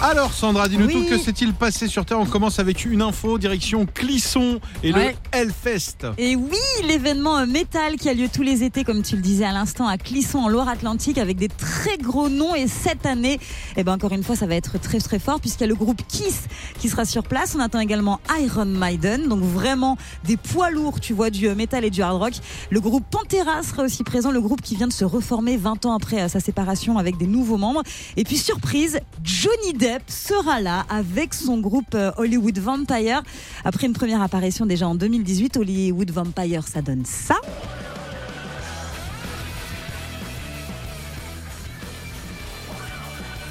Alors 0.00 0.34
Sandra, 0.34 0.68
dis-nous 0.68 0.86
Oui. 0.86 0.92
tout, 0.92 1.04
que 1.08 1.18
s'est-il 1.18 1.54
passé 1.54 1.86
sur 1.88 2.04
Terre? 2.04 2.20
On 2.20 2.26
commence 2.26 2.58
avec 2.58 2.84
une 2.84 3.00
info, 3.00 3.38
direction 3.38 3.86
Clisson 3.86 4.60
et 4.82 4.92
Ouais. 4.92 5.16
le 5.32 5.38
Hellfest. 5.38 6.06
Et 6.18 6.36
oui, 6.36 6.58
l'événement 6.86 7.46
métal 7.46 7.96
qui 7.96 8.10
a 8.10 8.14
lieu 8.14 8.28
tous 8.30 8.42
les 8.42 8.64
étés, 8.64 8.84
comme 8.84 9.02
tu 9.02 9.16
le 9.16 9.22
disais 9.22 9.44
à 9.46 9.52
l'instant, 9.52 9.86
à 9.88 9.96
Clisson 9.96 10.40
en 10.40 10.48
Loire-Atlantique, 10.48 11.16
avec 11.16 11.38
des 11.38 11.48
très 11.48 11.96
gros 11.96 12.28
noms. 12.28 12.54
Et 12.54 12.66
cette 12.68 13.06
année, 13.06 13.38
eh 13.76 13.84
ben, 13.84 13.94
encore 13.94 14.12
une 14.12 14.22
fois, 14.24 14.36
ça 14.36 14.46
va 14.46 14.56
être 14.56 14.78
très 14.78 14.98
très 14.98 15.18
fort, 15.18 15.40
puisqu'il 15.40 15.62
y 15.62 15.64
a 15.64 15.68
le 15.68 15.74
groupe 15.74 16.02
Kiss 16.06 16.42
qui 16.80 16.90
sera 16.90 17.06
sur 17.06 17.22
place. 17.22 17.54
On 17.56 17.60
attend 17.60 17.80
également 17.80 18.20
Iron 18.42 18.66
Maiden, 18.66 19.28
donc 19.28 19.40
vraiment 19.42 19.96
des 20.24 20.36
poids 20.36 20.70
lourds, 20.70 21.00
tu 21.00 21.14
vois, 21.14 21.30
du 21.30 21.48
euh, 21.48 21.54
métal 21.54 21.82
et 21.84 21.90
du 21.90 22.02
hard 22.02 22.20
rock. 22.20 22.34
Le 22.68 22.80
groupe 22.80 23.04
Pantera 23.10 23.62
sera 23.62 23.84
aussi 23.84 24.02
présent, 24.04 24.32
le 24.32 24.40
groupe 24.42 24.60
qui 24.60 24.76
vient 24.76 24.88
de 24.88 24.92
se 24.92 25.04
reformer 25.06 25.56
20 25.56 25.86
ans 25.86 25.94
après 25.94 26.20
euh, 26.20 26.28
sa 26.28 26.40
séparation 26.40 26.98
avec 26.98 27.16
des 27.16 27.26
nouveaux 27.26 27.56
membres. 27.58 27.82
Et 28.18 28.24
puis 28.24 28.36
surprise, 28.36 29.00
Johnny 29.22 29.72
Depp 29.72 29.83
sera 30.06 30.60
là 30.60 30.84
avec 30.88 31.34
son 31.34 31.58
groupe 31.58 31.94
euh, 31.94 32.10
Hollywood 32.16 32.58
Vampire. 32.58 33.22
Après 33.64 33.86
une 33.86 33.92
première 33.92 34.22
apparition 34.22 34.66
déjà 34.66 34.88
en 34.88 34.94
2018, 34.94 35.56
Hollywood 35.56 36.10
Vampire, 36.10 36.66
ça 36.66 36.82
donne 36.82 37.04
ça. 37.04 37.36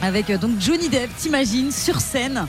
Avec 0.00 0.30
euh, 0.30 0.38
donc 0.38 0.52
Johnny 0.58 0.88
Depp, 0.88 1.10
t'imagines, 1.16 1.70
sur 1.70 2.00
scène 2.00 2.46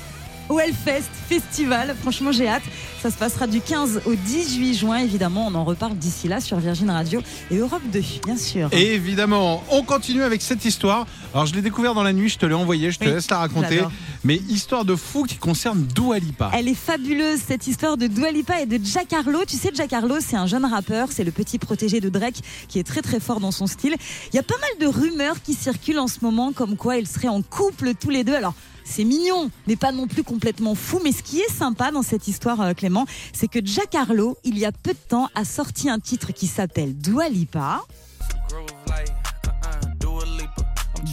au 0.49 0.59
Hellfest 0.59 1.09
Festival. 1.29 1.95
Franchement, 2.01 2.31
j'ai 2.31 2.47
hâte. 2.47 2.63
Ça 3.01 3.11
se 3.11 3.17
passera 3.17 3.47
du 3.47 3.59
15 3.59 4.01
au 4.05 4.15
18 4.15 4.73
juin. 4.75 4.97
Évidemment, 4.99 5.47
on 5.47 5.55
en 5.55 5.63
reparle 5.63 5.95
d'ici 5.95 6.27
là 6.27 6.39
sur 6.39 6.57
Virgin 6.59 6.89
Radio 6.89 7.21
et 7.51 7.57
Europe 7.57 7.81
2, 7.91 8.01
bien 8.25 8.37
sûr. 8.37 8.69
Et 8.71 8.93
évidemment, 8.93 9.63
on 9.69 9.83
continue 9.83 10.23
avec 10.23 10.41
cette 10.41 10.63
histoire. 10.63 11.05
Alors 11.33 11.45
je 11.45 11.53
l'ai 11.53 11.61
découvert 11.61 11.93
dans 11.95 12.03
la 12.03 12.13
nuit, 12.13 12.29
je 12.29 12.37
te 12.37 12.45
l'ai 12.45 12.53
envoyé, 12.53 12.91
je 12.91 12.99
te 12.99 13.05
Oui, 13.05 13.11
laisse 13.11 13.29
la 13.29 13.39
raconter. 13.39 13.81
Mais 14.25 14.37
histoire 14.47 14.85
de 14.85 14.95
fou 14.95 15.23
qui 15.23 15.35
concerne 15.35 15.83
Dua 15.83 16.17
Lipa. 16.17 16.49
Elle 16.53 16.69
est 16.69 16.75
fabuleuse 16.75 17.41
cette 17.45 17.67
histoire 17.67 17.97
de 17.97 18.07
Dua 18.07 18.31
Lipa 18.31 18.61
et 18.61 18.65
de 18.65 18.79
Jack 18.81 19.11
Harlow. 19.11 19.43
Tu 19.45 19.57
sais, 19.57 19.71
Jack 19.73 19.91
Harlow, 19.91 20.19
c'est 20.21 20.37
un 20.37 20.47
jeune 20.47 20.63
rappeur, 20.63 21.11
c'est 21.11 21.25
le 21.25 21.31
petit 21.31 21.59
protégé 21.59 21.99
de 21.99 22.07
Drake 22.07 22.39
qui 22.69 22.79
est 22.79 22.85
très 22.85 23.01
très 23.01 23.19
fort 23.19 23.41
dans 23.41 23.51
son 23.51 23.67
style. 23.67 23.95
Il 24.31 24.35
y 24.37 24.39
a 24.39 24.43
pas 24.43 24.55
mal 24.61 24.69
de 24.79 24.87
rumeurs 24.87 25.41
qui 25.41 25.53
circulent 25.53 25.99
en 25.99 26.07
ce 26.07 26.19
moment 26.21 26.53
comme 26.53 26.77
quoi 26.77 26.95
ils 26.95 27.07
seraient 27.07 27.27
en 27.27 27.41
couple 27.41 27.95
tous 27.99 28.09
les 28.09 28.23
deux. 28.23 28.35
Alors 28.35 28.53
c'est 28.85 29.03
mignon, 29.03 29.51
mais 29.67 29.75
pas 29.75 29.91
non 29.91 30.07
plus 30.07 30.23
complètement 30.23 30.75
fou. 30.75 31.01
Mais 31.03 31.11
ce 31.11 31.21
qui 31.21 31.39
est 31.39 31.51
sympa 31.51 31.91
dans 31.91 32.01
cette 32.01 32.29
histoire, 32.29 32.61
euh, 32.61 32.73
Clément, 32.73 33.05
c'est 33.33 33.49
que 33.49 33.59
Jack 33.63 33.93
Harlow, 33.93 34.37
il 34.45 34.57
y 34.57 34.65
a 34.65 34.71
peu 34.71 34.91
de 34.91 34.97
temps, 35.09 35.27
a 35.35 35.43
sorti 35.43 35.89
un 35.89 35.99
titre 35.99 36.31
qui 36.31 36.47
s'appelle 36.47 36.95
Dua 36.95 37.27
Lipa. 37.27 37.81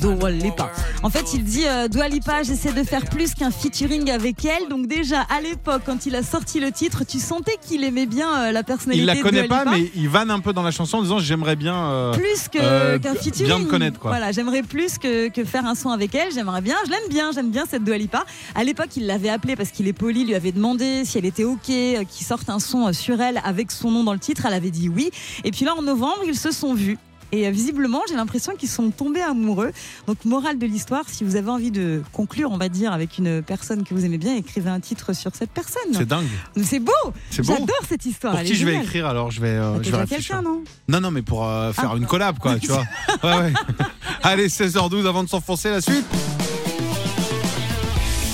Dua 0.01 0.31
Lipa. 0.31 0.71
En 1.03 1.11
fait, 1.11 1.35
il 1.35 1.45
dit 1.45 1.67
euh, 1.67 1.89
Dua 1.89 2.09
Lipa, 2.09 2.43
j'essaie 2.43 2.73
de 2.73 2.83
faire 2.85 3.05
plus 3.07 3.35
qu'un 3.35 3.51
featuring 3.51 4.11
avec 4.11 4.45
elle. 4.45 4.69
Donc 4.69 4.87
déjà, 4.87 5.21
à 5.23 5.41
l'époque, 5.41 5.83
quand 5.85 6.07
il 6.07 6.15
a 6.17 6.23
sorti 6.23 6.61
le 6.61 6.73
titre, 6.73 7.05
tu 7.07 7.19
sentais 7.19 7.57
qu'il 7.61 7.85
aimait 7.85 8.07
bien 8.07 8.29
euh, 8.49 8.53
la 8.53 8.63
personnalité 8.63 9.03
Il 9.03 9.07
la 9.07 9.15
de 9.17 9.21
connaît 9.21 9.47
Dua 9.47 9.49
pas, 9.49 9.65
Lipa. 9.65 9.77
mais 9.77 9.91
il 9.95 10.09
vanne 10.09 10.31
un 10.31 10.41
peu 10.41 10.53
dans 10.53 10.63
la 10.63 10.71
chanson 10.71 10.99
en 10.99 11.03
disant 11.03 11.19
j'aimerais 11.19 11.57
bien. 11.57 11.75
euh, 11.75 12.13
plus 12.15 12.49
euh, 12.57 12.99
qu'un 12.99 13.13
bien 13.13 13.21
featuring. 13.21 13.65
me 13.65 13.71
connaître, 13.71 13.99
quoi. 13.99 14.11
Voilà, 14.11 14.33
j'aimerais 14.33 14.63
plus 14.63 14.99
que, 14.99 15.29
que 15.29 15.45
faire 15.45 15.67
un 15.67 15.75
son 15.75 15.91
avec 15.91 16.15
elle. 16.15 16.33
J'aimerais 16.33 16.61
bien, 16.63 16.77
je 16.87 16.91
l'aime 16.91 17.09
bien, 17.09 17.31
j'aime 17.33 17.51
bien 17.51 17.65
cette 17.69 17.85
Dua 17.85 17.99
Lipa. 17.99 18.25
À 18.55 18.65
l'époque, 18.65 18.91
il 18.97 19.07
l'avait 19.07 19.31
appelée 19.31 19.57
parce 19.57 19.71
qu'il 19.71 19.87
est 19.89 19.93
poli, 19.93 20.25
lui 20.25 20.35
avait 20.35 20.53
demandé 20.53 21.05
si 21.05 21.19
elle 21.19 21.27
était 21.27 21.45
ok, 21.45 21.61
qu'il 21.63 22.27
sorte 22.27 22.49
un 22.49 22.59
son 22.59 22.93
sur 22.93 23.21
elle 23.21 23.41
avec 23.45 23.71
son 23.71 23.91
nom 23.91 24.05
dans 24.05 24.13
le 24.15 24.19
titre. 24.19 24.47
Elle 24.47 24.55
avait 24.55 24.71
dit 24.71 24.89
oui. 24.89 25.11
Et 25.45 25.51
puis 25.51 25.65
là, 25.65 25.75
en 25.77 25.83
novembre, 25.83 26.23
ils 26.27 26.37
se 26.37 26.51
sont 26.51 26.75
vus. 26.75 26.99
Et 27.33 27.47
euh, 27.47 27.51
visiblement, 27.51 28.01
j'ai 28.09 28.17
l'impression 28.17 28.55
qu'ils 28.57 28.69
sont 28.69 28.91
tombés 28.91 29.21
amoureux. 29.23 29.71
Donc, 30.07 30.25
morale 30.25 30.59
de 30.59 30.67
l'histoire, 30.67 31.05
si 31.09 31.23
vous 31.25 31.37
avez 31.37 31.49
envie 31.51 31.71
de 31.71 32.03
conclure, 32.13 32.51
on 32.51 32.57
va 32.59 32.69
dire, 32.69 32.93
avec 32.93 33.19
une 33.19 33.41
personne 33.43 33.85
que 33.85 33.95
vous 33.95 34.05
aimez 34.05 34.19
bien, 34.19 34.35
écrivez 34.37 34.71
un 34.71 34.81
titre 34.81 35.13
sur 35.13 35.31
cette 35.35 35.51
personne. 35.51 35.93
C'est 35.93 36.07
dingue. 36.09 36.27
C'est 36.63 36.81
beau 36.81 36.93
C'est 37.31 37.43
beau. 37.47 37.53
J'adore 37.55 37.81
cette 37.89 38.05
histoire. 38.05 38.35
Pour 38.35 38.43
qui 38.43 38.55
je 38.55 38.67
vais 38.67 38.77
écrire 38.77 39.07
alors 39.07 39.31
Je 39.31 39.41
vais, 39.41 39.49
euh, 39.49 39.75
Bah, 39.75 39.81
je 39.83 39.91
vais 39.91 40.07
quelqu'un, 40.07 40.43
non 40.43 40.63
Non, 40.89 41.01
non, 41.01 41.11
mais 41.11 41.23
pour 41.23 41.47
euh, 41.47 41.73
faire 41.73 41.93
Ah. 41.95 41.97
une 41.97 42.07
collab, 42.07 42.39
quoi, 42.39 42.59
tu 42.59 42.67
vois. 42.69 42.85
Ouais, 43.23 43.37
ouais. 43.39 43.53
Allez, 44.23 44.49
16h12 44.49 45.07
avant 45.07 45.23
de 45.23 45.29
s'enfoncer 45.29 45.71
la 45.71 45.81
suite. 45.81 46.05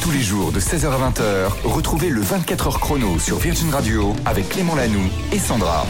Tous 0.02 0.10
les 0.12 0.22
jours 0.22 0.52
de 0.52 0.60
16h 0.60 0.86
à 0.86 1.10
20h, 1.10 1.48
retrouvez 1.64 2.10
le 2.10 2.22
24h 2.22 2.78
chrono 2.78 3.18
sur 3.18 3.38
Virgin 3.38 3.70
Radio 3.72 4.14
avec 4.24 4.48
Clément 4.48 4.74
Lanoux 4.76 5.08
et 5.32 5.38
Sandra. 5.38 5.84